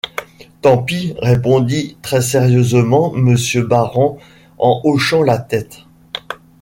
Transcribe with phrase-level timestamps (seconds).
[0.61, 4.17] Tant pis, répondit très sérieusement Monsieur Barrand
[4.57, 5.81] en hochant la tête.